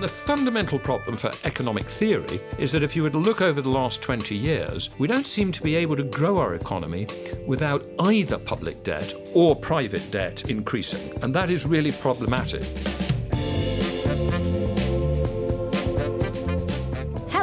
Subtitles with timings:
[0.00, 3.68] The fundamental problem for economic theory is that if you were to look over the
[3.68, 7.06] last 20 years, we don't seem to be able to grow our economy
[7.46, 11.22] without either public debt or private debt increasing.
[11.22, 13.13] And that is really problematic.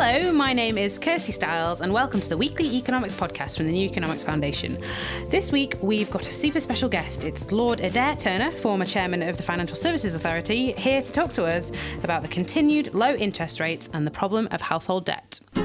[0.04, 3.72] Hello, my name is Kirsty Stiles, and welcome to the weekly economics podcast from the
[3.72, 4.84] New Economics Foundation.
[5.30, 7.24] This week, we've got a super special guest.
[7.24, 11.44] It's Lord Adair Turner, former chairman of the Financial Services Authority, here to talk to
[11.44, 11.72] us
[12.04, 15.40] about the continued low interest rates and the problem of household debt.
[15.56, 15.62] You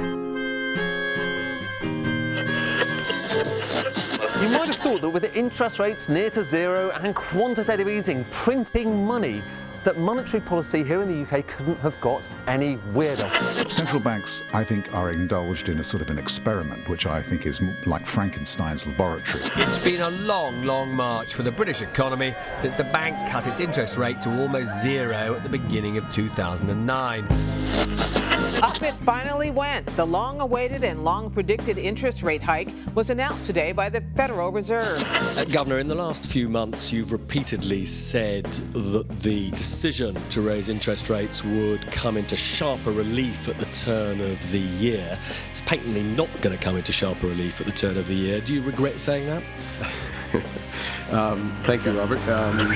[4.53, 9.07] might have thought that with the interest rates near to zero and quantitative easing printing
[9.07, 9.43] money,
[9.87, 13.31] that monetary policy here in the UK couldn't have got any weirder.
[13.69, 17.47] Central banks, I think, are indulged in a sort of an experiment, which I think
[17.47, 19.45] is like Frankenstein's laboratory.
[19.55, 23.61] It's been a long, long march for the British economy since the bank cut its
[23.61, 27.25] interest rate to almost zero at the beginning of 2009.
[28.63, 29.87] Up it finally went.
[29.97, 34.51] The long awaited and long predicted interest rate hike was announced today by the Federal
[34.51, 35.03] Reserve.
[35.37, 40.71] Uh, Governor, in the last few months, you've repeatedly said that the decision to raise
[40.71, 45.19] interest rates would come into sharper relief at the turn of the year.
[45.51, 48.41] It's patently not going to come into sharper relief at the turn of the year.
[48.41, 49.43] Do you regret saying that?
[51.11, 52.27] um, thank you, Robert.
[52.27, 52.73] Um,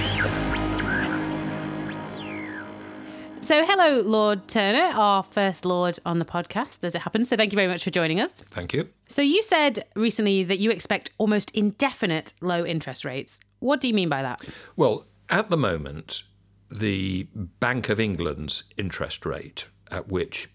[3.43, 7.31] So, hello, Lord Turner, our first Lord on the podcast, as it happens.
[7.31, 8.35] So, thank you very much for joining us.
[8.35, 8.91] Thank you.
[9.09, 13.41] So, you said recently that you expect almost indefinite low interest rates.
[13.59, 14.43] What do you mean by that?
[14.77, 16.25] Well, at the moment,
[16.71, 20.49] the Bank of England's interest rate, at which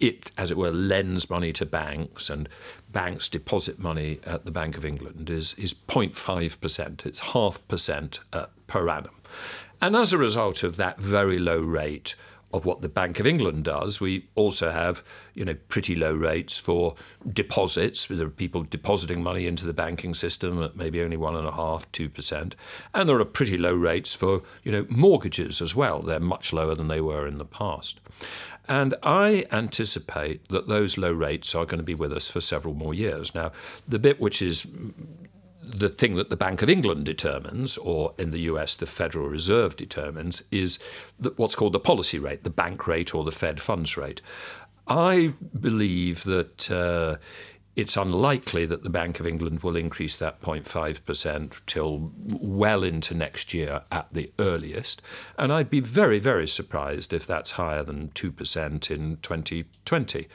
[0.00, 2.48] it, as it were, lends money to banks and
[2.90, 7.06] banks deposit money at the Bank of England, is, is 0.5%.
[7.06, 9.14] It's half percent uh, per annum.
[9.80, 12.14] And as a result of that very low rate,
[12.52, 14.00] of what the Bank of England does.
[14.00, 16.96] We also have, you know, pretty low rates for
[17.32, 18.06] deposits.
[18.06, 21.52] There are people depositing money into the banking system at maybe only one and a
[21.52, 22.56] half, two percent,
[22.92, 26.02] and there are pretty low rates for, you know, mortgages as well.
[26.02, 28.00] They're much lower than they were in the past.
[28.68, 32.74] And I anticipate that those low rates are going to be with us for several
[32.74, 33.34] more years.
[33.34, 33.50] Now,
[33.88, 34.66] the bit which is
[35.78, 39.76] the thing that the Bank of England determines, or in the US, the Federal Reserve
[39.76, 40.78] determines, is
[41.36, 44.20] what's called the policy rate, the bank rate or the Fed funds rate.
[44.86, 47.16] I believe that uh,
[47.76, 53.54] it's unlikely that the Bank of England will increase that 0.5% till well into next
[53.54, 55.00] year at the earliest.
[55.38, 60.28] And I'd be very, very surprised if that's higher than 2% in 2020.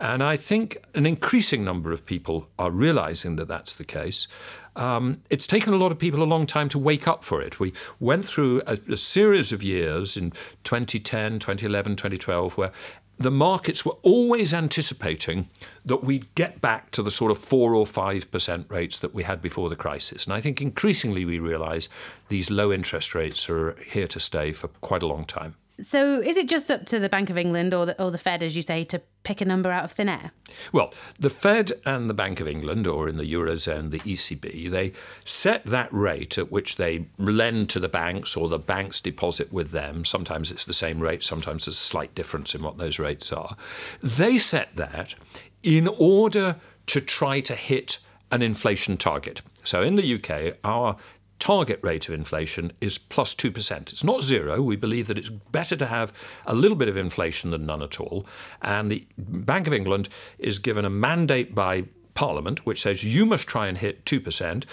[0.00, 4.26] And I think an increasing number of people are realizing that that's the case.
[4.74, 7.60] Um, it's taken a lot of people a long time to wake up for it.
[7.60, 10.30] We went through a, a series of years in
[10.64, 12.72] 2010, 2011, 2012, where
[13.18, 15.48] the markets were always anticipating
[15.84, 19.42] that we'd get back to the sort of 4 or 5% rates that we had
[19.42, 20.24] before the crisis.
[20.24, 21.88] And I think increasingly we realize
[22.28, 25.56] these low interest rates are here to stay for quite a long time.
[25.80, 28.42] So, is it just up to the Bank of England or the, or the Fed,
[28.42, 30.32] as you say, to pick a number out of thin air?
[30.72, 34.92] Well, the Fed and the Bank of England, or in the Eurozone, the ECB, they
[35.24, 39.70] set that rate at which they lend to the banks or the banks deposit with
[39.70, 40.04] them.
[40.04, 43.56] Sometimes it's the same rate, sometimes there's a slight difference in what those rates are.
[44.02, 45.14] They set that
[45.62, 46.56] in order
[46.86, 47.98] to try to hit
[48.32, 49.42] an inflation target.
[49.64, 50.96] So in the UK, our
[51.38, 53.92] target rate of inflation is plus 2%.
[53.92, 54.60] It's not zero.
[54.62, 56.12] We believe that it's better to have
[56.46, 58.26] a little bit of inflation than none at all.
[58.62, 61.84] And the Bank of England is given a mandate by
[62.18, 64.64] Parliament which says you must try and hit 2%,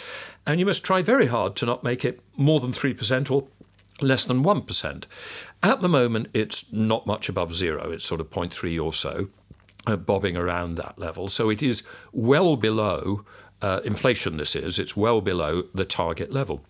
[0.47, 3.47] and you must try very hard to not make it more than 3% or
[4.01, 5.03] less than 1%.
[5.61, 7.91] At the moment, it's not much above zero.
[7.91, 9.29] It's sort of 0.3 or so,
[9.85, 11.27] uh, bobbing around that level.
[11.29, 13.23] So it is well below
[13.61, 16.61] uh, inflation this is, it's well below the target level.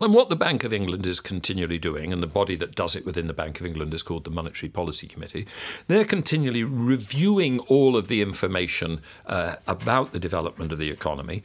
[0.00, 3.06] And what the Bank of England is continually doing, and the body that does it
[3.06, 5.46] within the Bank of England is called the Monetary Policy Committee,
[5.86, 11.44] they're continually reviewing all of the information uh, about the development of the economy.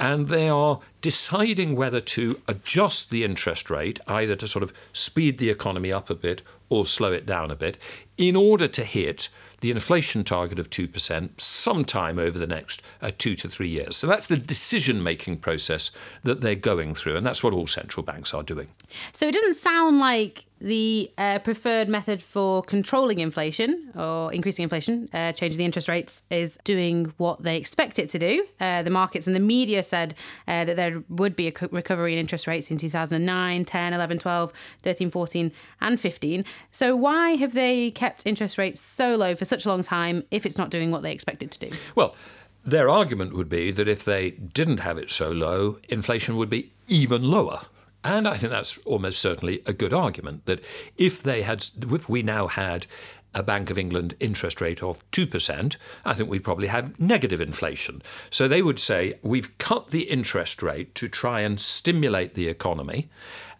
[0.00, 5.38] And they are deciding whether to adjust the interest rate, either to sort of speed
[5.38, 7.78] the economy up a bit or slow it down a bit,
[8.18, 9.28] in order to hit
[9.60, 13.96] the inflation target of 2% sometime over the next uh, two to three years.
[13.96, 15.90] So that's the decision making process
[16.22, 18.68] that they're going through, and that's what all central banks are doing.
[19.12, 25.10] So it doesn't sound like the uh, preferred method for controlling inflation or increasing inflation,
[25.12, 28.46] uh, changing the interest rates, is doing what they expect it to do.
[28.58, 30.14] Uh, the markets and the media said
[30.48, 34.52] uh, that there would be a recovery in interest rates in 2009, 10, 11, 12,
[34.82, 35.52] 13, 14,
[35.82, 36.44] and 15.
[36.72, 40.46] So, why have they kept interest rates so low for such a long time if
[40.46, 41.76] it's not doing what they expect it to do?
[41.94, 42.16] Well,
[42.64, 46.72] their argument would be that if they didn't have it so low, inflation would be
[46.88, 47.66] even lower.
[48.04, 50.60] And I think that's almost certainly a good argument that
[50.96, 52.86] if they had, if we now had
[53.34, 58.02] a Bank of England interest rate of 2%, I think we'd probably have negative inflation.
[58.30, 63.08] So they would say we've cut the interest rate to try and stimulate the economy.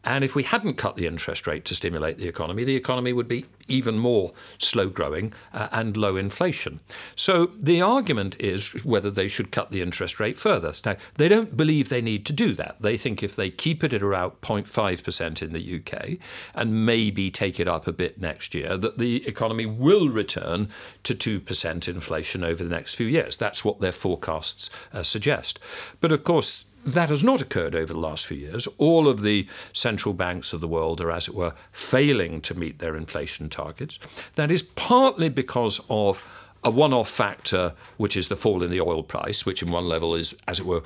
[0.05, 3.29] And if we hadn't cut the interest rate to stimulate the economy, the economy would
[3.29, 6.81] be even more slow growing uh, and low inflation.
[7.17, 10.73] So the argument is whether they should cut the interest rate further.
[10.85, 12.77] Now, they don't believe they need to do that.
[12.81, 16.19] They think if they keep it at around 0.5% in the UK
[16.55, 20.69] and maybe take it up a bit next year, that the economy will return
[21.05, 23.37] to 2% inflation over the next few years.
[23.37, 25.59] That's what their forecasts uh, suggest.
[26.01, 28.67] But of course, that has not occurred over the last few years.
[28.79, 32.79] All of the central banks of the world are, as it were, failing to meet
[32.79, 33.99] their inflation targets.
[34.35, 36.27] That is partly because of
[36.63, 39.87] a one off factor, which is the fall in the oil price, which, in one
[39.87, 40.83] level, is, as it were,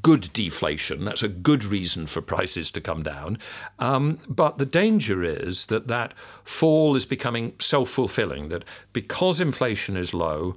[0.00, 1.04] good deflation.
[1.04, 3.38] That's a good reason for prices to come down.
[3.78, 9.96] Um, but the danger is that that fall is becoming self fulfilling, that because inflation
[9.96, 10.56] is low,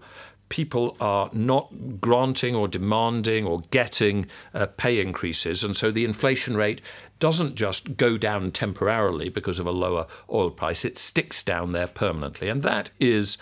[0.50, 5.64] people are not granting or demanding or getting uh, pay increases.
[5.64, 6.82] And so the inflation rate
[7.20, 11.88] doesn't just go down temporarily because of a lower oil price, it sticks down there
[11.88, 12.50] permanently.
[12.50, 13.38] And that is.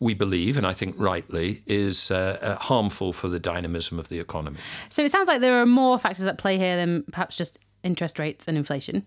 [0.00, 4.20] We believe, and I think rightly, is uh, uh, harmful for the dynamism of the
[4.20, 4.58] economy.
[4.90, 8.20] So it sounds like there are more factors at play here than perhaps just interest
[8.20, 9.04] rates and inflation.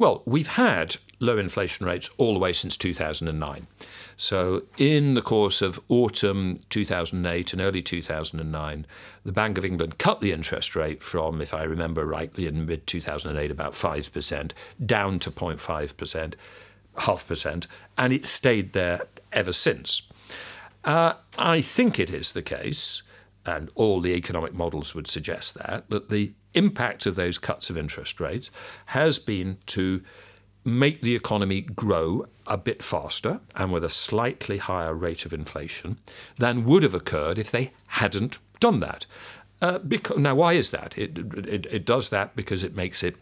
[0.00, 3.66] Well, we've had low inflation rates all the way since 2009.
[4.16, 8.86] So, in the course of autumn 2008 and early 2009,
[9.26, 12.86] the Bank of England cut the interest rate from, if I remember rightly, in mid
[12.86, 14.52] 2008, about 5%
[14.86, 16.34] down to 0.5%,
[17.00, 17.66] half percent,
[17.98, 19.02] and it stayed there
[19.34, 20.08] ever since.
[20.82, 23.02] Uh, I think it is the case,
[23.46, 27.78] and all the economic models would suggest that, that the impact of those cuts of
[27.78, 28.50] interest rates
[28.86, 30.02] has been to
[30.64, 35.96] make the economy grow a bit faster and with a slightly higher rate of inflation
[36.38, 39.06] than would have occurred if they hadn't done that.
[39.62, 40.96] Uh, because, now, why is that?
[40.98, 43.16] It, it, it does that because it makes it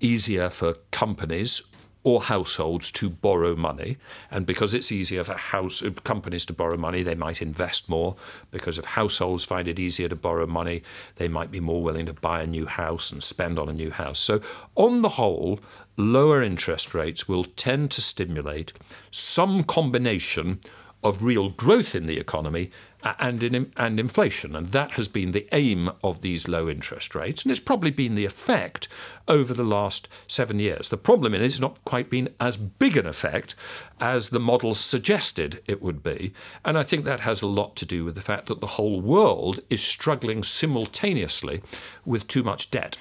[0.00, 1.62] easier for companies
[2.04, 3.96] or households to borrow money.
[4.30, 8.14] And because it's easier for house uh, companies to borrow money, they might invest more.
[8.50, 10.82] Because if households find it easier to borrow money,
[11.16, 13.90] they might be more willing to buy a new house and spend on a new
[13.90, 14.18] house.
[14.18, 14.40] So,
[14.76, 15.60] on the whole,
[15.96, 18.74] lower interest rates will tend to stimulate
[19.10, 20.60] some combination
[21.02, 22.70] of real growth in the economy
[23.18, 27.42] and in, and inflation, and that has been the aim of these low interest rates,
[27.42, 28.88] and it's probably been the effect
[29.28, 30.88] over the last seven years.
[30.88, 33.54] The problem is it's not quite been as big an effect
[34.00, 36.32] as the models suggested it would be,
[36.64, 39.00] and I think that has a lot to do with the fact that the whole
[39.00, 41.62] world is struggling simultaneously
[42.04, 42.96] with too much debt.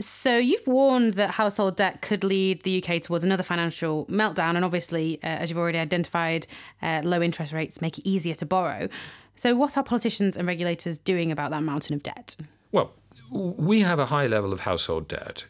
[0.00, 4.64] So you've warned that household debt could lead the UK towards another financial meltdown, and
[4.64, 6.46] obviously, uh, as you've already identified,
[6.80, 8.88] uh, low interest rates make it easier to borrow.
[9.34, 12.36] So, what are politicians and regulators doing about that mountain of debt?
[12.70, 12.92] Well,
[13.30, 15.44] we have a high level of household debt.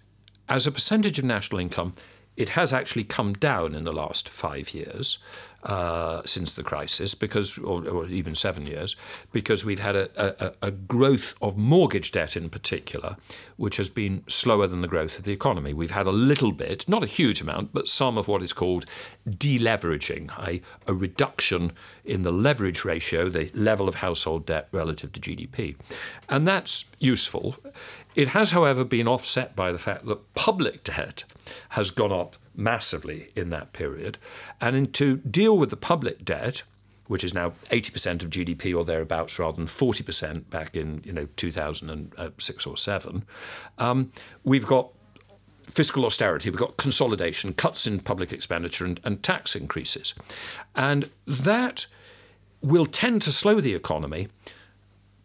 [0.49, 1.93] As a percentage of national income,
[2.37, 5.19] it has actually come down in the last five years
[5.65, 8.97] uh, since the crisis, because, or, or, even seven years,
[9.31, 13.17] because we've had a, a, a, growth of mortgage debt in particular,
[13.57, 15.73] which has been slower than the growth of the economy.
[15.73, 18.87] We've had a little bit, not a huge amount, but some of what is called
[19.29, 20.61] deleveraging, a,
[20.91, 21.71] a reduction
[22.05, 25.77] in the leverage ratio, the level of household debt relative to GDP.
[26.29, 27.57] And that's useful.
[28.15, 31.25] It has, however, been offset by the fact that public debt
[31.71, 34.19] has gone up massively in that period.
[34.61, 36.63] And to deal with the public debt,
[37.07, 41.29] which is now 80% of GDP or thereabouts rather than 40% back in you know
[41.37, 43.25] 2006 or 7,
[43.79, 44.13] um,
[44.45, 44.91] we've got
[45.65, 50.15] fiscal austerity, we've got consolidation, cuts in public expenditure, and, and tax increases.
[50.75, 51.87] And that
[52.61, 54.29] will tend to slow the economy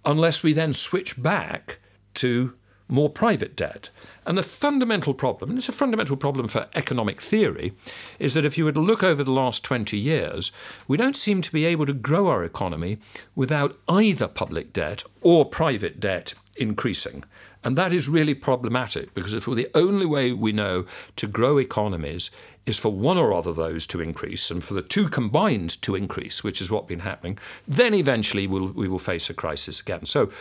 [0.06, 1.80] unless we then switch back
[2.16, 2.54] to
[2.88, 3.90] more private debt.
[4.26, 7.74] And the fundamental problem, and it's a fundamental problem for economic theory,
[8.20, 10.52] is that if you were to look over the last 20 years,
[10.88, 12.98] we don't seem to be able to grow our economy
[13.36, 17.24] without either public debt or private debt increasing.
[17.64, 20.86] And that is really problematic because if the only way we know
[21.18, 22.30] to grow economies
[22.66, 25.96] is for one or other of those to increase and for the two combined to
[25.96, 30.06] increase, which is what's been happening, then eventually we'll, we will face a crisis again.
[30.06, 30.32] So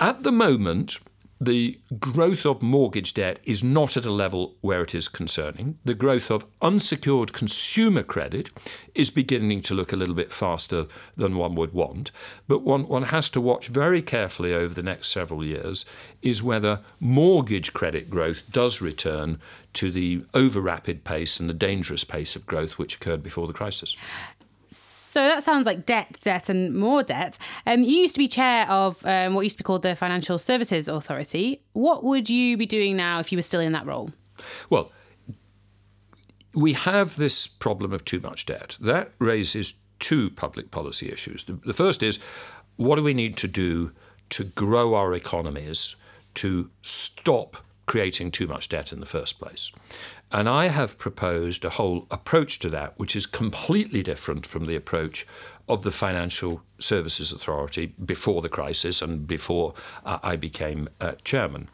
[0.00, 0.98] at the moment,
[1.40, 5.78] the growth of mortgage debt is not at a level where it is concerning.
[5.86, 8.50] The growth of unsecured consumer credit
[8.94, 12.10] is beginning to look a little bit faster than one would want.
[12.46, 15.86] But one, one has to watch very carefully over the next several years
[16.20, 19.40] is whether mortgage credit growth does return
[19.72, 23.54] to the over rapid pace and the dangerous pace of growth which occurred before the
[23.54, 23.96] crisis.
[24.70, 27.38] So that sounds like debt, debt, and more debt.
[27.66, 30.38] Um, you used to be chair of um, what used to be called the Financial
[30.38, 31.62] Services Authority.
[31.72, 34.12] What would you be doing now if you were still in that role?
[34.68, 34.92] Well,
[36.54, 38.76] we have this problem of too much debt.
[38.80, 41.44] That raises two public policy issues.
[41.44, 42.20] The, the first is
[42.76, 43.92] what do we need to do
[44.30, 45.96] to grow our economies
[46.34, 49.72] to stop creating too much debt in the first place?
[50.32, 54.76] And I have proposed a whole approach to that, which is completely different from the
[54.76, 55.26] approach
[55.68, 61.68] of the Financial Services Authority before the crisis and before uh, I became uh, chairman.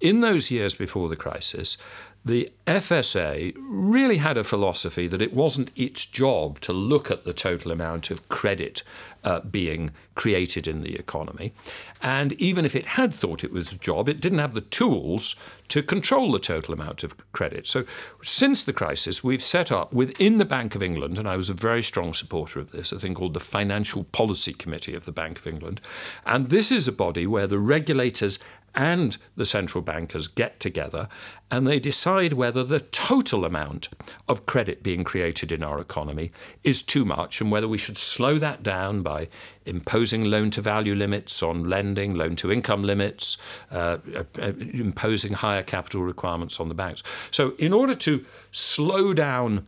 [0.00, 1.76] In those years before the crisis,
[2.24, 7.32] the FSA really had a philosophy that it wasn't its job to look at the
[7.32, 8.82] total amount of credit
[9.24, 11.52] uh, being created in the economy.
[12.00, 15.36] And even if it had thought it was a job, it didn't have the tools
[15.68, 17.66] to control the total amount of credit.
[17.66, 17.84] So,
[18.22, 21.54] since the crisis, we've set up within the Bank of England, and I was a
[21.54, 25.38] very strong supporter of this, a thing called the Financial Policy Committee of the Bank
[25.38, 25.80] of England.
[26.26, 28.38] And this is a body where the regulators
[28.74, 31.08] and the central bankers get together
[31.50, 33.88] and they decide whether the total amount
[34.26, 36.32] of credit being created in our economy
[36.64, 39.28] is too much and whether we should slow that down by
[39.66, 43.36] imposing loan to value limits on lending, loan to income limits,
[43.70, 47.02] uh, uh, imposing higher capital requirements on the banks.
[47.30, 49.66] So, in order to slow down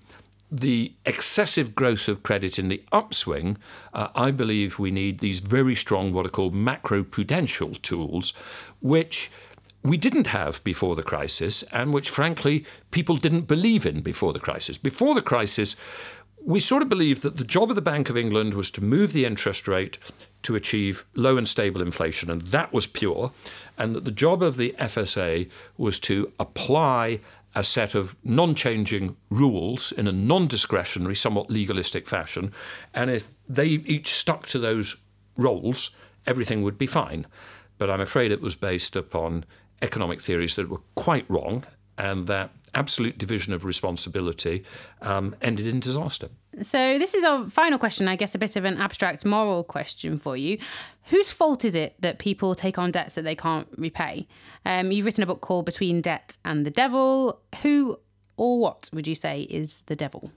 [0.61, 3.57] the excessive growth of credit in the upswing,
[3.93, 8.33] uh, I believe we need these very strong, what are called macro prudential tools,
[8.81, 9.31] which
[9.83, 14.39] we didn't have before the crisis and which, frankly, people didn't believe in before the
[14.39, 14.79] crisis.
[14.79, 15.77] Before the crisis,
[16.43, 19.13] we sort of believed that the job of the Bank of England was to move
[19.13, 19.99] the interest rate
[20.43, 23.33] to achieve low and stable inflation, and that was pure,
[23.77, 27.21] and that the job of the FSA was to apply
[27.55, 32.53] a set of non changing rules in a non discretionary, somewhat legalistic fashion.
[32.93, 34.97] And if they each stuck to those
[35.37, 35.91] roles,
[36.27, 37.27] everything would be fine.
[37.79, 39.45] But I'm afraid it was based upon
[39.83, 41.65] economic theories that were quite wrong,
[41.99, 44.65] and that absolute division of responsibility
[45.03, 46.29] um, ended in disaster.
[46.63, 50.19] So, this is our final question, I guess a bit of an abstract moral question
[50.19, 50.59] for you.
[51.07, 54.27] Whose fault is it that people take on debts that they can't repay?
[54.65, 57.41] Um, you've written a book called Between Debt and the Devil.
[57.63, 57.99] Who
[58.37, 60.33] or what would you say is the devil?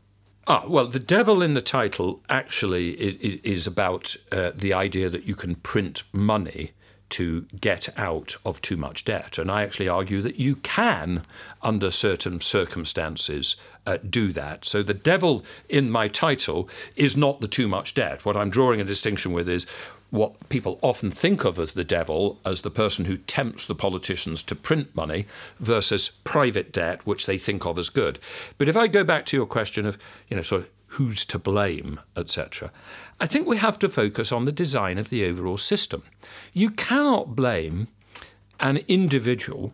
[0.45, 5.25] Ah, well, the devil in the title actually is, is about uh, the idea that
[5.25, 6.71] you can print money
[7.09, 9.37] to get out of too much debt.
[9.37, 11.23] And I actually argue that you can,
[11.61, 13.55] under certain circumstances,
[13.85, 14.65] uh, do that.
[14.65, 18.25] So the devil in my title is not the too much debt.
[18.25, 19.65] What I'm drawing a distinction with is
[20.09, 24.41] what people often think of as the devil as the person who tempts the politicians
[24.43, 25.25] to print money
[25.59, 28.19] versus private debt, which they think of as good.
[28.57, 29.97] But if I go back to your question of,
[30.29, 32.71] you know, sort of who's to blame, etc.,
[33.19, 36.03] I think we have to focus on the design of the overall system.
[36.53, 37.87] You cannot blame
[38.59, 39.73] an individual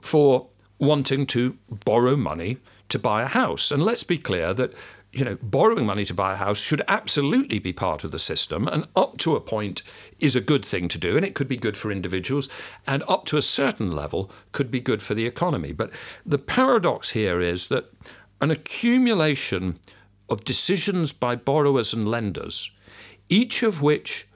[0.00, 2.58] for wanting to borrow money
[2.88, 3.70] to buy a house.
[3.70, 4.72] And let's be clear that
[5.16, 8.68] you know, borrowing money to buy a house should absolutely be part of the system,
[8.68, 9.82] and up to a point
[10.18, 12.50] is a good thing to do, and it could be good for individuals,
[12.86, 15.72] and up to a certain level could be good for the economy.
[15.72, 15.90] But
[16.26, 17.90] the paradox here is that
[18.42, 19.78] an accumulation
[20.28, 22.70] of decisions by borrowers and lenders,
[23.30, 24.28] each of which,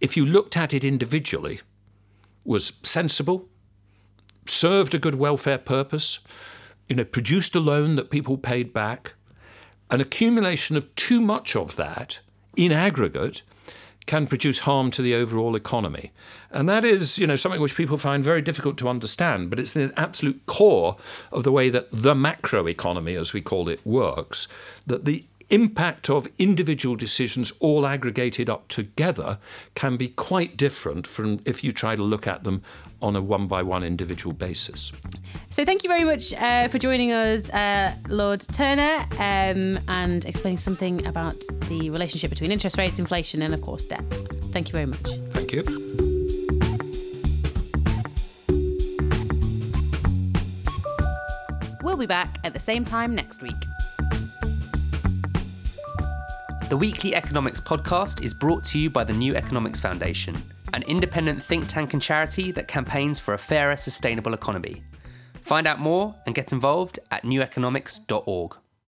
[0.00, 1.58] if you looked at it individually,
[2.44, 3.48] was sensible,
[4.46, 6.20] served a good welfare purpose,
[6.88, 9.14] you know, produced a loan that people paid back.
[9.90, 12.20] An accumulation of too much of that
[12.56, 13.42] in aggregate
[14.06, 16.10] can produce harm to the overall economy.
[16.50, 19.72] And that is, you know, something which people find very difficult to understand, but it's
[19.72, 20.96] the absolute core
[21.30, 24.48] of the way that the macroeconomy, as we call it, works,
[24.86, 29.38] that the impact of individual decisions all aggregated up together
[29.74, 32.62] can be quite different from if you try to look at them
[33.00, 34.92] on a one by one individual basis.
[35.50, 40.58] So, thank you very much uh, for joining us, uh, Lord Turner, um, and explaining
[40.58, 44.04] something about the relationship between interest rates, inflation, and of course, debt.
[44.52, 45.08] Thank you very much.
[45.28, 45.64] Thank you.
[51.82, 53.54] We'll be back at the same time next week.
[56.68, 60.36] The Weekly Economics podcast is brought to you by the New Economics Foundation,
[60.74, 64.82] an independent think tank and charity that campaigns for a fairer, sustainable economy.
[65.40, 68.56] Find out more and get involved at neweconomics.org.